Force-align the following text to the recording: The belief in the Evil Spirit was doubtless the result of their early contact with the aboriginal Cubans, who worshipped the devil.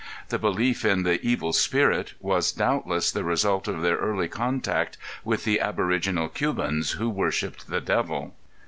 The 0.29 0.39
belief 0.39 0.83
in 0.83 1.03
the 1.03 1.21
Evil 1.23 1.53
Spirit 1.53 2.15
was 2.19 2.51
doubtless 2.51 3.11
the 3.11 3.23
result 3.23 3.67
of 3.67 3.83
their 3.83 3.97
early 3.97 4.27
contact 4.27 4.97
with 5.23 5.43
the 5.43 5.59
aboriginal 5.59 6.27
Cubans, 6.27 6.93
who 6.93 7.07
worshipped 7.07 7.67
the 7.69 7.81
devil. 7.81 8.33